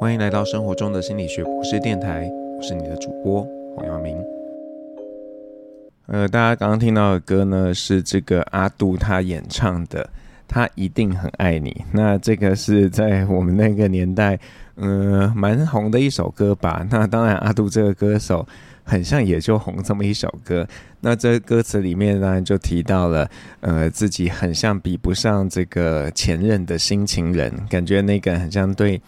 [0.00, 4.16] 欢迎来到生活中的心理学博士电台，我是你的主播黄耀明。
[6.06, 10.04] 呃，大家刚刚听到的歌呢，是这个阿杜他演唱的
[10.46, 11.70] 《他一定很爱你》。
[11.90, 14.38] 那这个是在我们那个年代，
[14.78, 16.86] 嗯、呃，蛮红的一首歌吧。
[16.88, 18.46] 那当然，阿杜这个歌手
[18.84, 20.64] 很像也就红这么一首歌。
[21.00, 23.28] 那这歌词里面当然就提到了，
[23.62, 29.02] 呃，自己很像比不上这个前任的新情人，感觉那个很像对。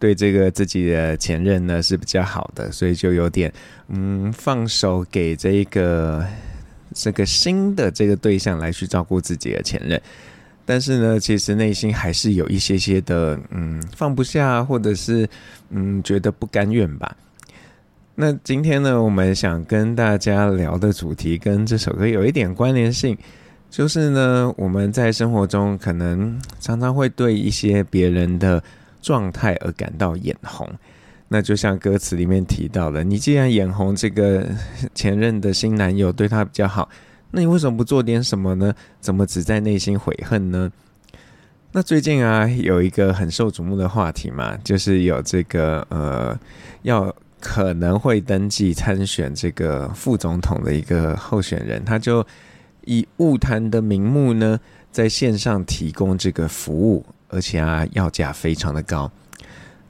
[0.00, 3.52] 对这个自己的前任呢是比较好的，所以就有点
[3.88, 6.26] 嗯放手给这个
[6.94, 10.00] 这个新的这个对象来去照顾自己的前任，
[10.64, 15.28] 但是呢，其实内心还是有一些些的嗯放不下，或者是
[15.68, 17.14] 嗯觉得不甘愿吧。
[18.14, 23.14] 那今天呢，我们想跟大家聊的主题跟这首歌有一点关联性，
[23.68, 28.64] 就是呢，我们在生活中可能常常会对一些别人的。
[29.00, 30.68] 状态而感到眼红，
[31.28, 34.46] 那就像歌词里面提到的，你既然眼红这个
[34.94, 36.88] 前任的新男友对他比较好，
[37.30, 38.74] 那你为什么不做点什么呢？
[39.00, 40.70] 怎么只在内心悔恨呢？
[41.72, 46.36] 那最近啊，有一个很受瞩目的话题嘛，就是有这个呃，
[46.82, 52.26] 要可能会登记参选这个副总统的一个候选人，他就
[52.86, 54.58] 以误谈的名目呢，
[54.90, 57.06] 在线上提供这个服务。
[57.30, 59.10] 而且啊，要价非常的高。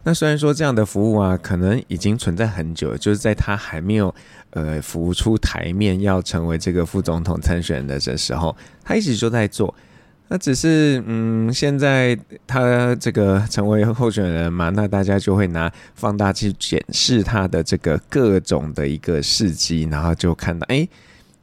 [0.02, 4.14] 那虽然说这样的服务啊，可能已经存在很久，就是在他还没有
[4.50, 9.74] 呃浮出台面，要成为这个副总统参选的这时候，他一直就在做。
[10.28, 20.88] 那只是嗯，现在他这个成为候选人嘛，那大家就会拿放大镜检视他的这个各种的一个事迹，然后就看到，哎，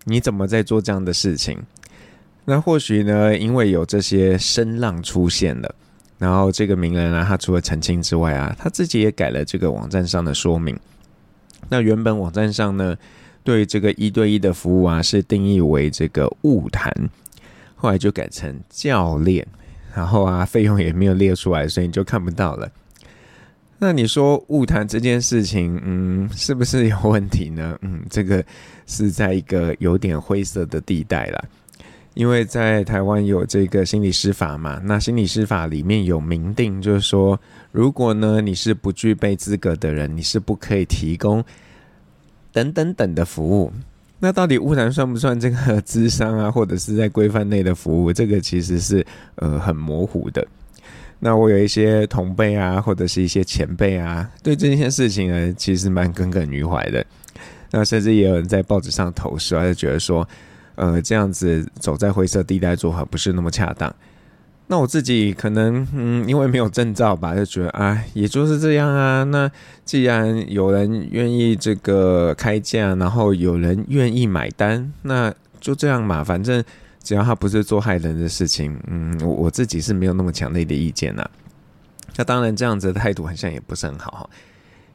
[0.06, 1.62] 你怎么在做这样的事情？
[2.46, 5.76] 那或许呢，因为有这些声浪出现了。
[6.18, 10.78] 然后这个名人啊，他除了澄清之外啊，他自己也改了这个网站上的说明。
[11.70, 12.96] 那原本网站上呢，
[13.44, 16.92] 对这个一对一的服务啊，是定义为这个误谈，
[17.76, 19.46] 后来就改成教练。
[19.94, 22.72] 然后啊，费用也没有列出来，所以你就看不到了。
[23.80, 27.78] 那你说误谈这件事情，嗯，是不是有问题呢？
[27.82, 28.44] 嗯，这个
[28.86, 31.44] 是在一个有点灰色的地带啦。
[32.18, 37.40] 因为在台湾有这个心理师法嘛，那心理师法里面有明定，就是说，
[37.72, 41.46] 如果呢你是不具备资格的人，你是不可以提供
[42.52, 43.72] 等等等的服务。
[44.18, 48.12] 那到底晤谈算不算这个智商啊，或者是在规范内的服务？
[48.12, 49.06] 这个其实是
[49.36, 50.44] 呃很模糊的。
[51.20, 57.06] 那我有一些同辈啊，或者是一些前辈啊，对这件事情呢，其实蛮耿耿于怀的。
[57.70, 60.28] 那甚至也有人在报纸上投诉，就觉得说。
[60.78, 63.94] 呃，这样子走在灰色地带做法不是那么恰当。
[64.70, 69.24] 那我自己可能，嗯，因为没有证照吧，就觉得啊，也就是这样啊。
[69.24, 69.50] 那
[69.86, 76.24] 既然有人愿意这个开价，然后有人愿意买单，那就这样嘛。
[76.24, 76.64] 反正
[77.02, 81.26] 只要他不是做害人的事情，嗯，我我自己是没有那么强烈的意见呐。
[82.18, 84.30] 那当然，这样子的态度好像也不是很好哈。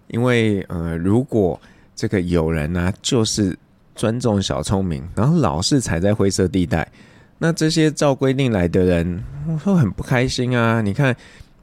[0.08, 1.58] 因为呃，如果
[1.96, 3.58] 这个有人呢，就是。
[3.94, 6.90] 尊重小聪明，然后老是踩在灰色地带，
[7.38, 9.22] 那这些照规定来的人
[9.64, 10.80] 会很不开心啊！
[10.80, 11.14] 你看，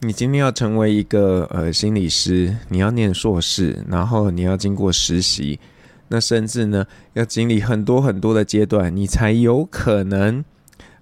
[0.01, 5.59] 你今天要成为一个呃心理师，你要念硕士，然后你要经过实习，
[6.07, 10.43] 那甚至呢要经历很多很多的阶段，你才有可能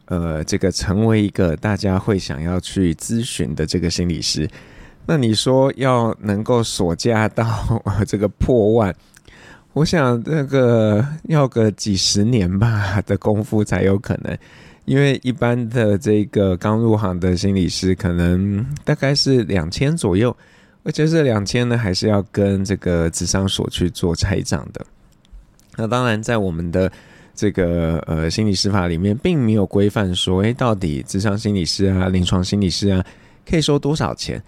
[0.05, 4.49] 呃这个成为一个大家会想要去咨询的这个心理师。
[5.05, 7.45] 那你说要能够锁价到
[8.07, 8.94] 这个破万？
[9.77, 14.35] 我想那个要个几十年吧的功夫才有可能，
[14.85, 20.35] 因为一般的这个刚入行的心理师可能大概是两千左右，
[20.81, 24.83] 而且这两千呢还是要跟这个智商所去做拆账的。
[25.75, 26.91] 那当然，在我们的
[27.35, 33.05] 这个呃心理师法里面，并没有规范说，诶，到底智商心理师啊、临床心理师啊
[33.47, 34.41] 可以收多少钱。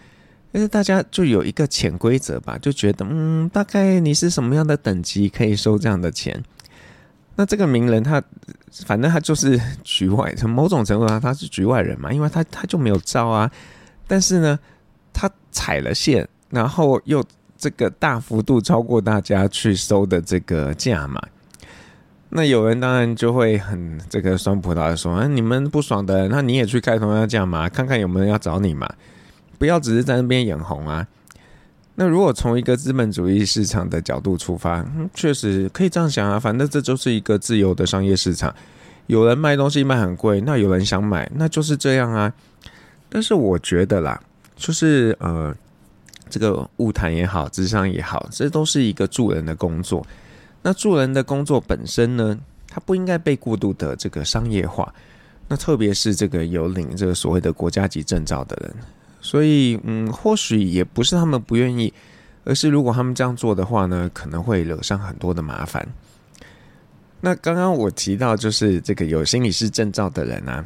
[0.52, 6.44] 但是大家就有一个潜规则吧，就觉得嗯，大概你是什么样的等级可以收这样的钱？
[7.36, 8.22] 那这个名人他
[8.86, 13.50] 反正他就是局外，从某种程度上他是局外人嘛，因为他他就没有招啊。
[14.08, 14.60] 但是呢，
[15.14, 17.24] 他踩了线，然后又
[17.58, 21.22] 这个大幅度超过大家去收的这个价嘛。
[22.30, 28.92] 那有人当然就会很这个酸葡萄说，啊，你们不爽的，那你也去开同样价嘛，看看有没有人要找你嘛。
[29.60, 31.06] 不要只是在那边眼红啊！
[31.96, 34.84] 那如果从一个资本主义市场的角度出发，
[35.14, 36.40] 确实可以这样想啊。
[36.40, 38.56] 反正这就是一个自由的商业市场，
[39.08, 42.34] 有人卖东西卖很贵，那有人想买，那就是这样啊。
[43.10, 44.18] 但是我觉得啦，
[44.56, 45.54] 就是呃，
[46.30, 50.06] 这个物谈也好，智商也好，这都是一个助人的工作。
[50.62, 52.40] 那助人的工作本身呢，
[52.70, 54.94] 它不应该被过度的这个商业化。
[55.50, 58.76] 那特别是这个有领这个所谓的国家级证照的人，
[59.22, 61.94] 所以嗯，或许也不是他们不愿意，
[62.44, 65.88] 而是如果他们这样做的话呢，可能会惹上很多的麻烦。
[67.22, 70.66] 那刚刚我提到，就是这个有心理师证照的人啊，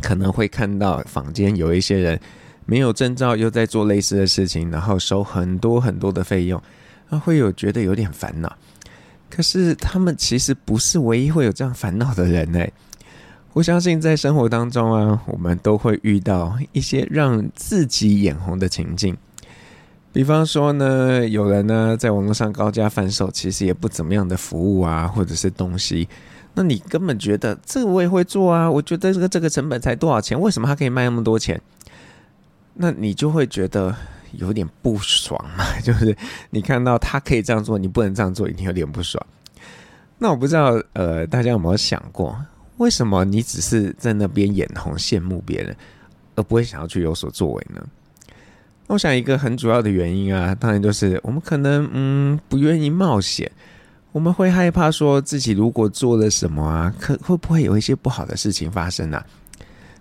[0.00, 2.20] 可能会看到坊间有一些人
[2.64, 6.62] 没有证照，又在做类似的事情，然后收很多很多的费用，
[7.08, 8.56] 那会有觉得有点烦恼。
[9.28, 12.64] 可是他们其实不是唯一会有这样烦恼的人呢。
[13.54, 19.16] 我相信在生活当中啊，我们都会遇到一些让自己眼红的情境。
[20.12, 26.08] 比方说呢，有人呢在网络上高价贩售，其实也不怎么样的服务啊，或者是东西，
[26.54, 31.60] 那你根本觉得这我也会做啊，我觉得这个这个成本才多少钱，为什么他可以卖那么多钱？
[32.74, 33.94] 那你就会觉得
[34.32, 36.16] 有点不爽嘛，就是
[36.50, 39.24] 你看到他可以这样做，你不能这样做，一定有点不爽。
[40.18, 42.36] 那我不知道，呃，大家有没有想过，
[42.78, 45.76] 为什么你只是在那边眼红羡慕别人，
[46.34, 47.84] 而不会想要去有所作为呢？
[48.86, 53.50] 我想一个很主要的原因啊，当然就是我们可能嗯不愿意冒险，
[54.12, 59.24] 我们会害怕说自己如果做了什么啊，可会不会有一些不好的事情发生啊？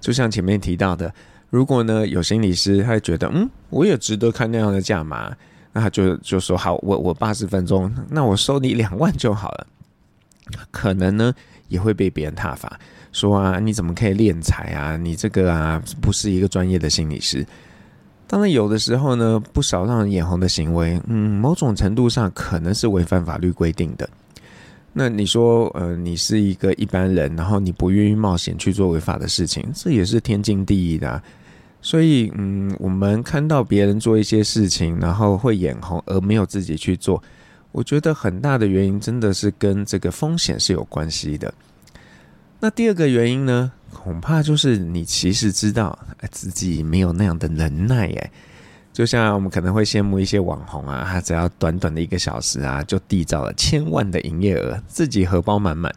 [0.02, 1.14] 就像前面提到的，
[1.50, 5.34] 如果呢有心理师，他觉得嗯我也值得看那样的价码，
[5.72, 9.68] 那他就就说好，我我八十分钟，那我收你两万就好了，
[10.72, 11.34] 可能呢
[11.68, 12.80] 也会被别人挞伐，
[13.12, 14.98] 说啊你怎么可以敛财啊？
[14.98, 17.46] 你这个啊不是一个专业的心理师。
[18.26, 24.10] 当然，有的时候呢，不少让人眼红的行为，嗯，某种程度上可能是违反法律规定的。
[24.92, 31.22] 那你说，呃，你是一个一般人，然后你不愿意冒险去做违法的事情，这也是天经地义的啊。
[31.82, 37.22] 所以，嗯，我们看到别人做一些事情，然后会眼红，而没有自己去做，
[37.74, 41.54] 我觉得很大的原因真的是跟这个风险是有关系的。
[42.62, 43.74] 那第二个原因呢？
[43.92, 45.98] 恐怕就是你其实知道
[46.32, 48.32] 自己没有那样的能耐耶，
[48.92, 55.94] 就像我们可能会羡慕一些网红啊，他只要短短的一个小时啊，就缔造了千万的营业额，自己荷包满满。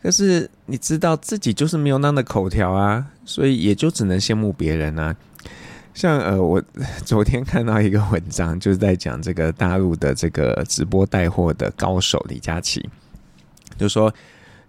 [0.00, 5.14] 可是你知道自己就是没有那样的口条啊，所以也就只能羡慕别人啊。
[5.94, 6.62] 像呃，我
[7.04, 12.88] 昨天看到一个文章，就是在讲这个大陆的这个直播带货的高手李佳琦，
[13.78, 14.12] 就说。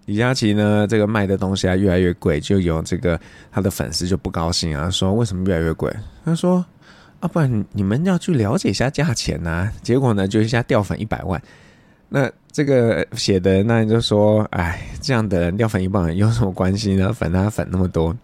[0.06, 3.18] 李佳琦呢，这个卖的东西啊越来越贵，就有这个
[3.50, 5.90] 他的粉丝就不高兴啊，说为什么越来越贵？
[6.26, 6.62] 他说
[7.20, 11.40] 啊，不然你们要去了解一下价钱呐、结果呢，就一下掉粉一百万。
[12.10, 17.10] 那这个写的那人就说，哎，这样的人掉粉一百万有什么关系呢？
[17.10, 18.14] 粉他粉那么多。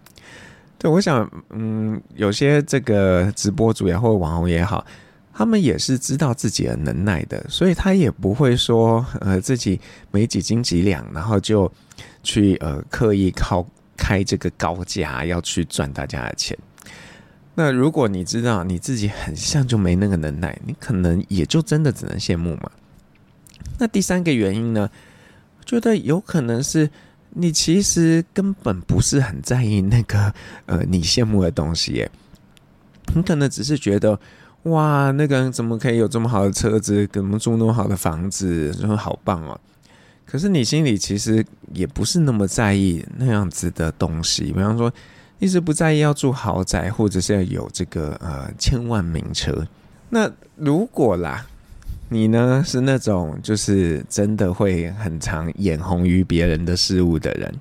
[0.81, 4.85] 对，我想，嗯，有些这个直播主也或网红也好。
[5.33, 9.79] 他们也是知道自己的能耐的，所以他也不会说，呃，自己
[10.11, 11.71] 没几斤几两，然后就
[12.23, 16.57] 去呃刻意靠开这个高价要去赚大家的钱。
[17.55, 22.71] 那如果你知道你自己很像就没那个能耐，你可能也就真的只能羡慕嘛。
[23.79, 24.91] 那第三个原因呢，
[25.65, 26.91] 觉得有可能是
[27.31, 30.33] 你其实根本不是很在意那个
[30.67, 32.11] 呃你羡慕的东西耶，
[33.15, 34.19] 你可能只是觉得。
[34.65, 39.59] 哇，那个人怎么可以有这么好的车子，怎么住那么好的房子，说好棒哦！
[40.27, 44.53] 可是你心里其实也不是那么在意那样子的东西。
[44.53, 44.93] 比方说，
[45.39, 49.67] 一直不在意要住豪宅，或者是要有这个呃千万名车。
[50.11, 51.47] 那如果啦，
[52.13, 57.55] 你呢是那种就是真的会很常眼红于别人的事物的人，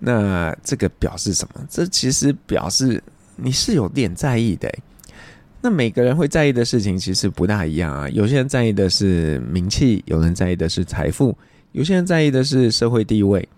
[0.00, 1.64] 那这个表示什么？
[1.70, 3.00] 这其实表示
[3.36, 4.68] 你是有点在意的。
[5.60, 8.08] 那每个人会在意的事情其实不大一样啊。
[8.08, 11.36] 有些人在意的是名气，有人在意的是财富，
[11.70, 13.48] 有些人在意的是社会地位。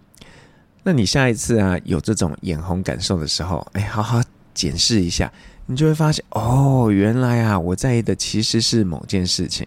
[0.82, 4.22] 那你下一次啊有这种眼红感受的时候，哎，好好
[4.52, 5.32] 检视一下，
[5.64, 9.66] 你就会发现哦，原来啊我在意的其实是某件事情。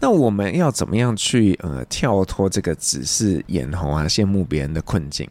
[0.00, 5.28] 那我们要怎么样去呃跳脱这个只是眼红啊羡慕别人的困境？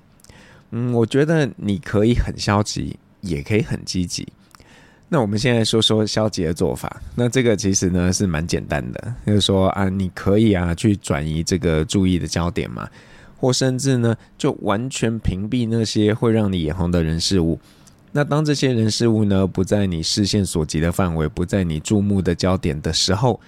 [0.71, 4.27] 嗯，我觉得你可以很消极，也可以很积极。
[5.07, 7.01] 那我们现在说说消极的做法。
[7.15, 12.88] 那这个其实呢是蛮简单的，就是说啊，你可以啊去转移这个注意的焦点嘛，
[13.35, 17.59] 或甚至呢就完全屏蔽那些会让你眼红的人事物。
[18.11, 23.39] 那当这些人事物呢不在你视线所及的范围，不在你注目的焦点的时候，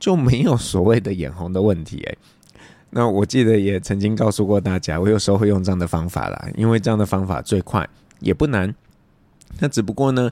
[0.00, 2.18] 就没有所谓的眼红的问题诶。
[2.90, 7.88] 那我记得也曾经告诉过大家，我有时候会用这样的方法啦，因为这样的方法最快
[8.18, 8.74] 也不难。
[9.60, 10.28] 那只不过呢。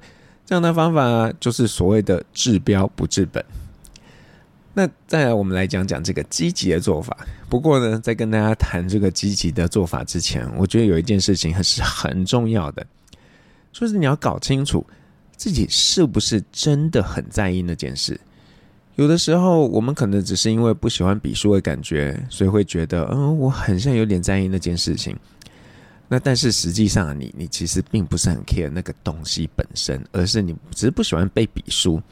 [0.47, 3.45] 这样的方法就是所谓的治标不治本。
[4.73, 7.15] 那再来，我们来讲讲这个积极的做法。
[7.51, 12.87] 不过呢，在跟大家谈这个积极的做法之前，我觉得有一件事情还是很重要的，
[13.71, 14.87] 就是你要搞清楚
[15.37, 18.19] 自己是不是真的很在意那件事。
[18.99, 25.17] 有的时候，我们可能只是因为不喜欢笔数的感觉，所以会觉得，嗯，我很像有点在意那件事情。
[26.09, 32.03] 那但是实际上，你你其实并不是很 care 那个东西本身，而是你只是不喜欢背笔数。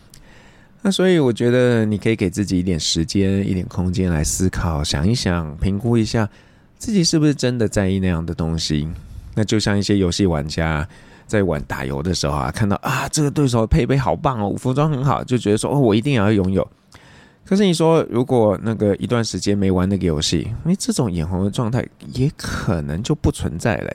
[0.81, 6.31] 那所以我觉得你可以给自己一点时间、一点空间来思考、想一想、评估一下
[6.78, 8.88] 自己是不是真的在意那样的东西。
[9.35, 10.88] 那就像一些游戏玩家
[11.26, 16.66] 在玩打游的时候啊，看到啊这个对手配备好棒哦，服装很好，就觉得说哦我一定要拥有。
[17.45, 23.92] 可是你说，如果那个一段时间没玩那个游戏，因为这种眼红的状态也可能就不存在了。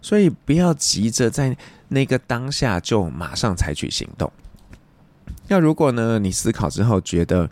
[0.00, 1.56] 所以不要急着在
[1.88, 4.30] 那个当下就马上采取行动。
[5.48, 7.50] 那如果呢，你思考之后觉得，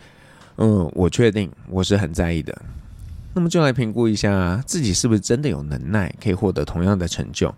[0.59, 2.57] 嗯，我确定我是很在意的，
[3.35, 7.53] 那么就来评估一下自己是不是真的有能耐可以获得同样的成就。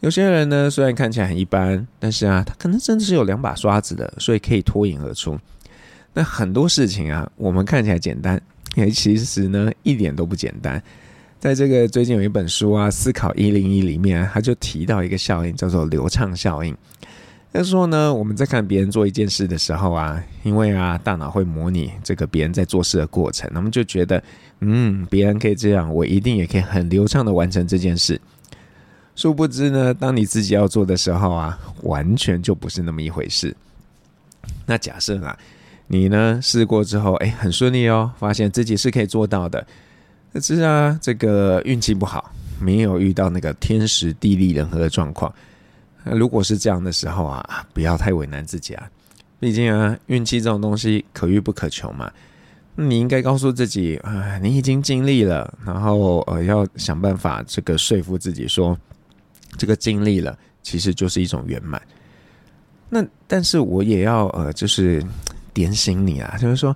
[0.00, 5.38] 有些人呢，虽然看起来很一般，但是啊，他可能真的是有两把刷子的，所以可以脱颖而出。
[6.14, 8.40] 那很多事情啊，我们看起来简单，
[8.76, 10.82] 也其实呢一点都不简单。
[11.38, 16.76] 在这个最近有一本书啊，《思考一零一》里面，他就提到一个效应，叫做流畅效应。
[17.52, 24.22] 就是说呢，我们在看别人做一件事的时候啊，因为啊，大脑会模拟这个别人在做事的过程，那么就觉得，
[24.60, 28.20] 嗯，别人可以这样，我一定也可以很流畅的完成这件事。
[29.14, 33.56] 殊不知呢，当你自己要做的时候啊，完全就不是那么一回事。
[34.66, 35.38] 那假设啊。
[35.92, 39.66] 你呢试过之后，哎，很顺利哦，发现自己是可以做到的。
[40.32, 45.34] 可是啊，这个运气不好，没有遇到那个天时地利人和的状况。
[46.04, 48.88] 如果是这样的时候啊，不要太为难自己啊。
[49.40, 52.08] 毕竟啊，运气这种东西可遇不可求嘛。
[52.76, 58.78] 你应该告诉自己啊，你已经尽力了，然后呃，要想办法这个说服自己说，
[59.56, 61.80] 这个经历了其实就是一种圆满。
[62.88, 65.04] 那但是我也要呃，就是。
[65.52, 66.74] 点醒你啊，就是说，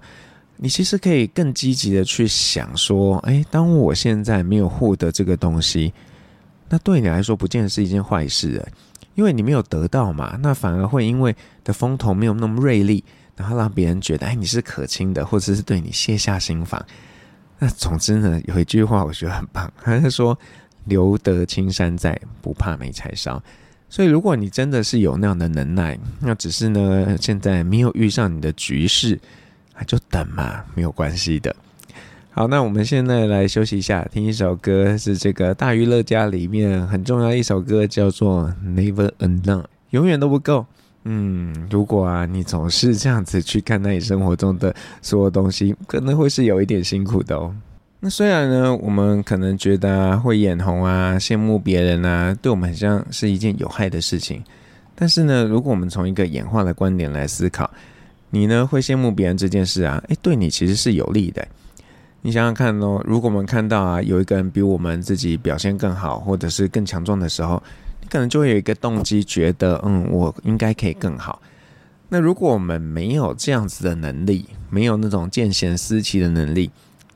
[0.57, 5.95] 你其实可以更积极的去想说，哎，当我现在没有获得这个东西，
[6.69, 8.73] 那对你来说不见得是一件坏事哎，
[9.15, 13.03] 因为你没有得到嘛，那反而会因为的风头没有那么锐利，
[13.37, 16.85] 然后让别人觉得，哎，你是可亲的，或者是对你卸下心防。
[17.61, 20.37] 那总之呢，有一句话我觉得很棒，他是说
[20.85, 23.43] “留得青山在，不怕没柴烧”。
[23.91, 29.21] 所以，如果你真的是有那样的能耐，那只是呢，现在没有遇上你的局势，
[29.77, 31.55] 那就等嘛，没有关系的。
[32.33, 40.67] 好，那我们现在来休息一下，听一首歌，是这个大娱乐家里面很重要的一首歌，叫做《Never Enough》，永远都不够。
[41.05, 47.55] 嗯，如果啊，你总是这样子去看待你生活中的所有东西，可能会是有一点辛苦的哦。
[48.07, 54.45] 那虽然呢，我们可能觉得，会眼红啊、羡慕别人啊，对我们好像是一件有害的事情。
[54.95, 57.71] 但是呢，如果我们从一个演化的观点来思考，
[58.29, 61.49] 你呢会羡慕别人这件事啊，诶，对你其实是有利的。
[62.21, 67.63] 你想想看哦，如果我们看到啊，有一个人比我们自己表现更好，或者是更强壮的时候，
[68.03, 71.41] 你可能就会有一个动机，觉得嗯，我应该可以更好。
[72.11, 76.71] 那如果我们没有这样子的能力，没有那种见贤思齐的能力，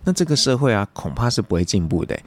[0.09, 2.19] 那这个社会啊，恐怕是不会进步的。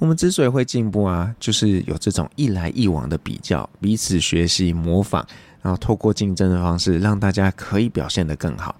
[0.00, 5.24] 我们之所以会进步啊，就是有这种一来一往的比较，彼此学习、模仿，
[5.62, 8.74] 然后透过竞争的方式，让大家可以表现得更好。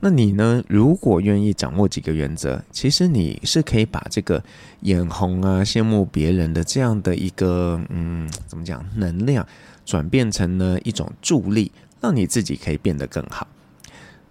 [0.00, 0.64] 那你呢？
[0.66, 4.42] 如果愿意掌握几个原则，其实你是可以把这个
[4.80, 9.46] 眼红啊、羡慕别人的这样的一个嗯，怎么讲，能量，
[9.84, 13.46] 转变成呢一种助力，让你自己可以变得更好。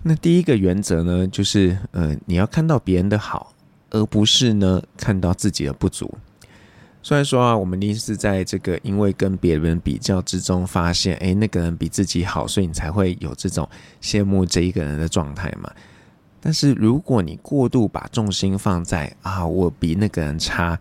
[0.03, 3.53] 那第一个原则呢，就是呃，你要看到别人的好，
[3.91, 6.11] 而不是呢看到自己的不足。
[7.03, 13.67] 虽然说啊，我们一定是在这个因为跟别人比较之中发现，哎，那个人比自己好，所以你才会有这种
[14.01, 15.71] 羡慕这一个人的状态嘛。
[16.39, 20.79] 但是如果你过度把重心放在啊，我比那个人差，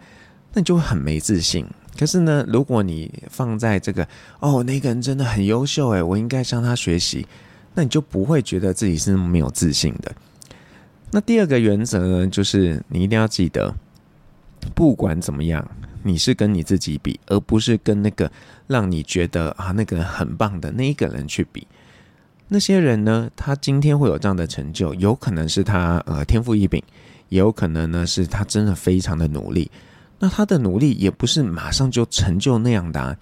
[0.54, 1.66] 那你就会很没自信。
[1.98, 4.06] 可是呢，如果你放在这个
[4.40, 7.26] 哦，那个人真的很优秀，哎，我应该向他学习。
[7.80, 10.14] 那你就不会觉得自己是没有自信的。
[11.12, 13.74] 那第二个原则呢，就是你一定要记得，
[14.74, 15.66] 不管怎么样，
[16.02, 18.30] 你是跟你自己比，而不是跟那个
[18.66, 21.66] 让你觉得啊那个人很棒的那一个人去比。
[22.48, 26.82] 那些人呢，他今天会有这样的成就，有可能是他呃天赋异禀，
[27.30, 29.70] 也有可能呢是他真的非常的努力。
[30.18, 33.16] 那他的努力也不是马上就成就那样的啊。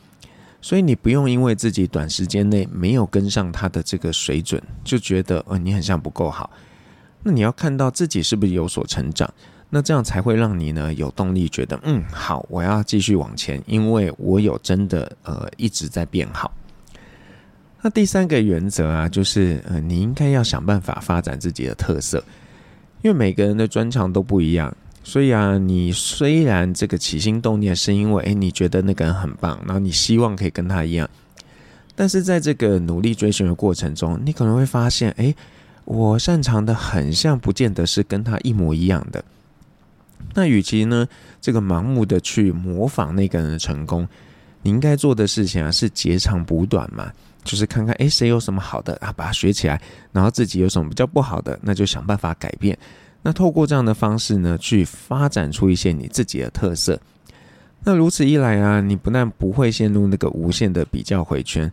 [0.61, 6.51] 所以你不用因为自己短时间内没有跟上他的这个水准，就觉得呃你很像不够好。
[7.23, 9.33] 那你要看到自己是不是有所成长，
[9.71, 16.53] 那这样才会让你呢有动力，觉得嗯好，我要继续往前，因为我有真的呃一直在变好。
[17.81, 22.23] 那第三个原则啊，就是呃你应该要想办法发展自己的特色，
[23.03, 24.77] 因为每个人的专长都不一样。
[25.03, 31.09] 所以啊，你虽然这个起心动念是因为，诶，你觉得那个人很棒，然后你希望可以跟他一样，
[31.95, 35.35] 但是在这个努力追寻的过程中，你可能会发现，诶，
[35.87, 39.25] 我擅长的很像，不见得是跟他一模一样的。
[40.35, 41.09] 那与其呢，
[41.41, 44.07] 这个盲目的去模仿那个人的成功，
[44.63, 47.11] 你应该做的事情啊，是截长补短嘛，
[47.45, 49.81] 就是看看，诶，谁有什么好的啊，把它学起来，
[50.13, 52.77] 然后自己有什么比较不好的，那就想办法改变。
[53.23, 57.01] 那透过这样的方式呢，去发展出一些你自己的特色。
[57.85, 61.71] 那如此一来啊，你不但不会陷入那个无限的比较回圈，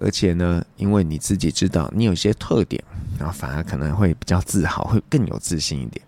[0.00, 2.82] 而且呢，因为你自己知道你有些特点，
[3.18, 6.04] 然后反而可能会比较自豪，会更有自信一点。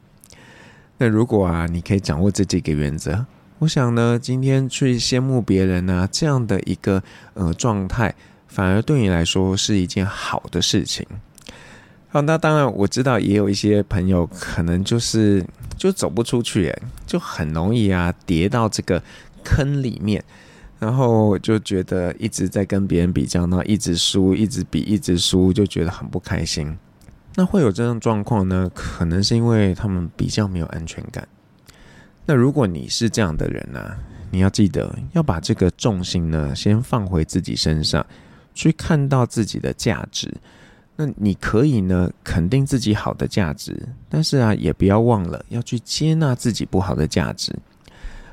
[0.96, 3.24] 那如果啊，你可以掌握这几个原则，
[3.58, 7.02] 我想呢，今天去羡慕别人呢，这样的一个
[7.34, 8.14] 呃状态，
[8.48, 11.06] 反而对你来说是一件好的事情。
[12.14, 15.44] 好，那当然我知道也有一些朋友可能就是
[15.76, 16.72] 就走不出去，
[17.04, 19.02] 就很容易啊跌到这个
[19.42, 20.22] 坑里面，
[20.78, 26.78] 然后就觉得一直在跟别人比较，那一直输，一直比，一直输，就觉得很不开心。
[27.34, 28.70] 那会有这种状况呢？
[28.72, 31.26] 可能是因为他们比较没有安全感。
[32.26, 33.90] 那如果你是这样的人呢，
[34.30, 38.06] 你要记得要把这个重心呢先放回自己身上，
[38.54, 40.32] 去看到自己的价值。
[40.96, 47.52] 那你可以呢肯定自己好的价值，但是啊也不要忘了要去接纳自己不好的价值。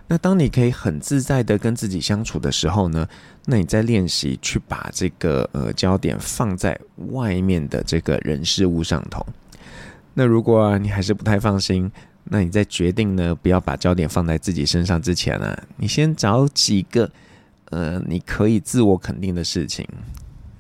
[0.08, 3.08] 那当你可以很自在的跟自己相处的时候呢，
[3.46, 6.78] 那你在练习去把这个呃焦点放在
[7.12, 9.26] 外面的这个人事物上头。
[10.14, 11.90] 那如果啊你还是不太放心，
[12.26, 17.10] 那你在决定呢不要把焦点放在自己身上之前呢，你先找几个
[17.70, 19.88] 呃你可以自我肯定的事情。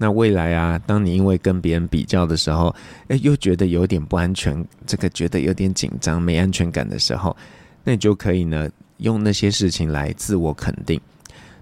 [0.01, 2.75] 那未来啊，当你因为跟别人比较的时候，
[3.09, 7.37] 诶，又觉得有点不安全，这个觉得有点紧张、没安全感的时候，
[7.83, 10.99] 那你就可以呢，用那些事情来自我肯定。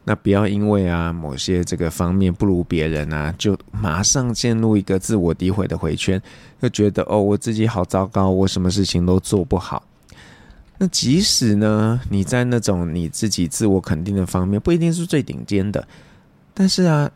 [0.06, 6.21] 那不要因为啊某些这个方面不如别人啊，就马上陷入一个自我诋毁的回圈，
[6.62, 9.84] 就觉得哦，我自己好糟糕，我什么事情都做不好。
[10.78, 15.86] 那即使呢，你在那种你自己自我肯定的方面不一定是最顶尖的，
[16.54, 17.12] 但是啊。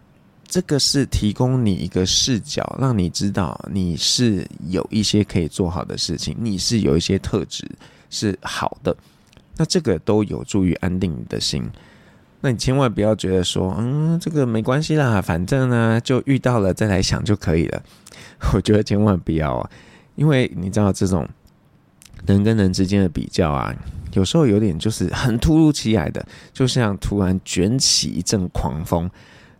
[0.53, 7.67] 这个是提供你一个视角，让你知道你是有一些可以做好的事情，你是有一些特质
[8.11, 8.95] 是好的，
[9.57, 11.67] 那这个都有助于安定你的心。
[12.41, 17.81] 那你千万不要觉得说，嗯，这个没关系啦，反正呢就遇到了再来想就可以了。
[18.53, 19.67] 我觉得千万不要啊，
[20.13, 21.27] 因为你知道这种
[22.27, 23.75] 人跟人之间的比较啊，
[24.11, 29.09] 有时候有点就是很突如其来的，就像突然卷起一阵狂风。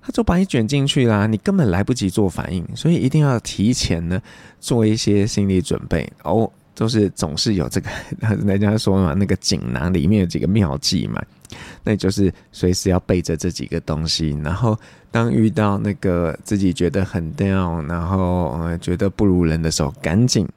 [0.06, 4.22] 他就把你卷进去啦，你根本来不及做反应，所以一定要提前呢
[4.60, 6.52] 做一些心理准备哦。
[6.76, 7.90] 都是总是有这个，
[8.44, 11.22] 人家说嘛，那个锦囊里面有几个妙计嘛，
[11.86, 14.36] 那就是随时要备着这几个东西。
[14.44, 14.76] 然后
[15.12, 20.50] 当遇到那个自己觉得很 down，然后呃觉得不如人的时候，赶紧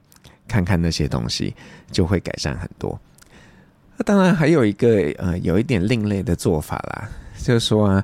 [0.49, 1.55] 看看那些东西，
[1.93, 2.99] 就会改善很多。
[3.99, 7.11] 那当然还有一个呃有一点另类的做法啦，
[7.45, 8.03] 就是说啊。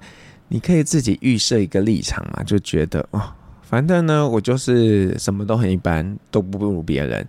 [0.53, 3.23] 你可以自己预设一个立场嘛，就觉得哦，
[3.63, 7.27] 反正呢，我就是什么都很一般，都不如别人。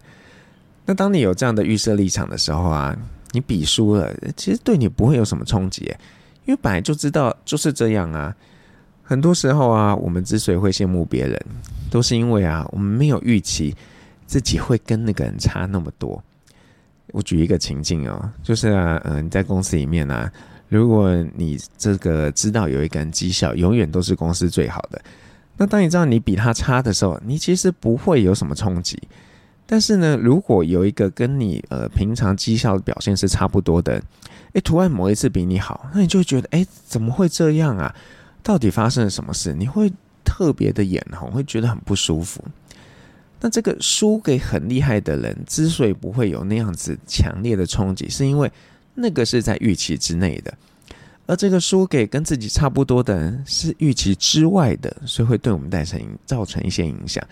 [0.85, 2.93] 那当你有这样的预设立场的时候啊，
[3.31, 5.85] 你比输了，其实对你不会有什么冲击，
[6.43, 8.35] 因为本来就知道就是这样啊。
[9.03, 11.41] 很多时候啊，我们之所以会羡慕别人，
[11.89, 13.73] 都是因为啊，我们没有预期
[14.27, 16.21] 自己会跟那个人差那么多。
[17.13, 20.29] 我举一个情境哦，就是啊，嗯，你在公司里面啊。
[20.69, 24.99] 如果你这个知道有一个人绩效永远都是公司最好的，
[25.57, 28.99] 那当你知道你比他差的时候，你其实不会有什么冲击。
[29.67, 34.01] 但是呢，如果有一个跟你呃平常绩效表现是差不多的，
[34.53, 37.95] 诶，突然某一次比你好，那你就觉得诶，怎么会这样啊？
[38.41, 39.53] 到底发生了什么事？
[39.53, 39.93] 你会
[40.25, 42.43] 特别的眼红，会觉得很不舒服。
[43.39, 48.51] 那这个输给很厉害的人之所以不会有那样子强烈的冲击，是因为。
[48.95, 50.53] 那个是在预期之内的，
[51.25, 57.23] 而这个输给跟自己差不多的人是预期之外的，所以会对我们带成造成一些影响。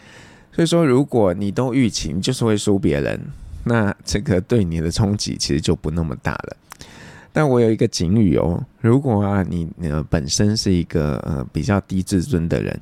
[0.51, 3.19] 所以说，如果你都预期就是会输别人，
[3.63, 6.57] 那这个对你的冲击其实就不那么大了。
[7.31, 12.77] 但我有一个警语哦，如果啊你呃本身是一个呃比较低自尊的人，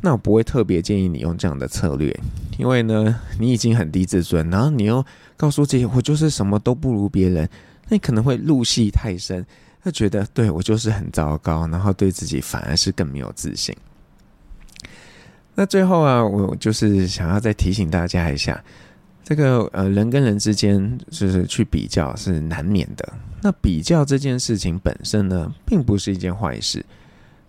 [0.00, 2.18] 那我不会特别建议你用这样的策略，
[2.56, 5.04] 因为呢你已经很低自尊，然后你又
[5.36, 7.46] 告诉自己我就是什么都不如别人，
[7.92, 9.44] 那你可能会入戏太深，
[9.84, 13.76] 他觉得对我就是很糟糕，然后对自己反而是更没有自信。
[15.54, 18.64] 那最后啊，我就是想要再提醒大家一下。
[19.22, 23.12] 这个呃，人跟人之间就是去比较是难免的。
[23.42, 26.82] 那比较这件事情本身呢，并不是一件坏事。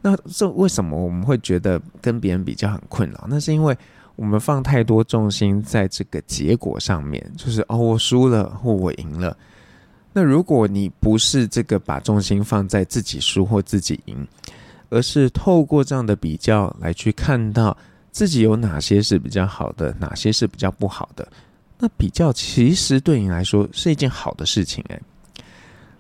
[0.01, 3.25] 那这为什么我们会觉得跟别人比较很困扰？
[3.29, 3.73] 那是因为
[4.17, 9.37] 我们放太多重心在这个结果上面，就是哦，我输了或我赢了。
[10.13, 14.27] 那如果你不是这个把重心放在自己输或自己赢，
[14.89, 17.75] 而是透过这样的比较来去看到
[18.11, 21.27] 自己有哪些是比较好的，哪些是比较不好的。
[21.79, 25.01] 那比较其实对你来说是一件好的事情诶。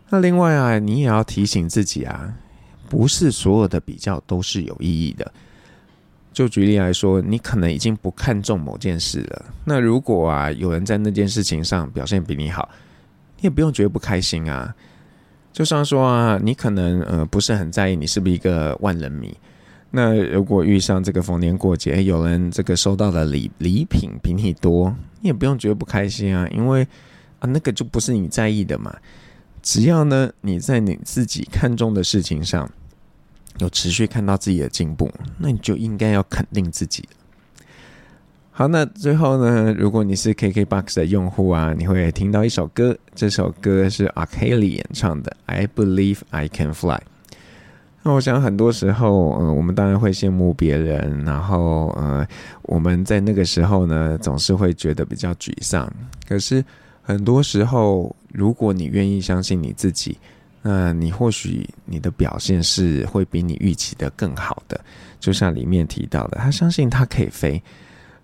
[0.09, 2.31] 那另外啊，你也要提醒自己啊，
[2.87, 5.33] 不是所有的比较都是有意义的。
[6.31, 9.45] 就举例来说，你可能已经不看重某件事了。
[9.65, 12.69] 那如果啊，有人在那件事情上表现比你好，
[13.43, 14.73] 你也不用觉得不开心啊。
[15.51, 19.37] 就像说啊，你可能呃不是很在意你是不是一个万人迷。
[19.91, 26.87] 那如果遇上这个逢年过节，有人这个收到的礼礼品比你多，你也不用觉得不开心啊，因为
[27.39, 28.95] 啊那个就不是你在意的嘛。
[29.61, 32.69] 只要呢你在你自己看重的事情上
[33.59, 37.03] 有持续看到自己的进步，那你就应该要肯定自己。
[38.55, 46.97] 好，那最后呢，如果你是 KKBOX 的用户啊，你会听到一首歌，这首歌是 R.Kelly 演唱的《I Believe I Can Fly》。
[48.03, 52.23] 那我想很多时候，嗯、呃，我们当然会羡慕别人，然后，呃，
[52.61, 55.91] 我们在那个时候呢，总是会觉得比较沮丧。
[56.29, 56.63] 可是
[57.01, 60.15] 很多时候，如果你愿意相信你自己，
[60.61, 64.79] 那你或许你的表现是会比你预期的更好的。
[65.19, 67.59] 就像里面提到的，他相信他可以飞。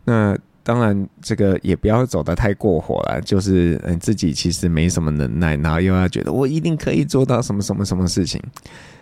[0.10, 8.42] 那当然，这个也不要走得太过火了，就是嗯，自己其实没什么能耐，然后又要觉得我一定可以做到什么什么什么事情。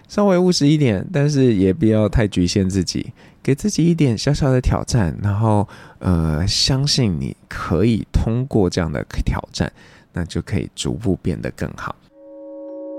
[0.10, 5.68] 稍微务实一点，但是也不要太局限自己，给自己一点小小的挑战，然后
[6.00, 9.72] 呃，相信你可以通过这样的挑战，
[10.14, 11.96] 那就可以逐步变得更好。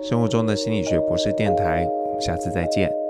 [0.08, 3.07] 生活中的心理学博士电台，我们下次再见。